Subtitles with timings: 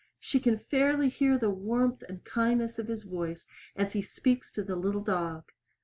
[0.19, 4.63] She can fairly hear the warmth and kindness of his voice as he speaks to
[4.63, 5.51] the little dog.